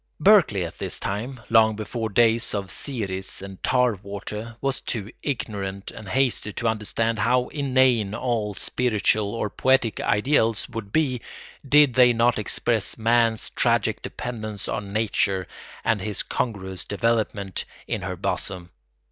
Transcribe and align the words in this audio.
Berkeley 0.19 0.65
at 0.65 0.79
this 0.79 0.97
time—long 0.99 1.75
before 1.75 2.09
days 2.09 2.55
of 2.55 2.71
"Siris" 2.71 3.39
and 3.43 3.61
tar 3.61 3.93
water—was 3.93 4.81
too 4.81 5.11
ignorant 5.21 5.91
and 5.91 6.09
hasty 6.09 6.51
to 6.53 6.67
understand 6.67 7.19
how 7.19 7.49
inane 7.49 8.15
all 8.15 8.55
spiritual 8.55 9.35
or 9.35 9.47
poetic 9.51 9.99
ideals 9.99 10.67
would 10.69 10.91
be 10.91 11.21
did 11.69 11.93
they 11.93 12.13
not 12.13 12.39
express 12.39 12.97
man's 12.97 13.51
tragic 13.51 14.01
dependence 14.01 14.67
on 14.67 14.91
nature 14.91 15.47
and 15.85 16.01
his 16.01 16.23
congruous 16.23 16.83
development 16.83 17.65
in 17.85 18.01
her 18.01 18.15
bosom. 18.15 18.71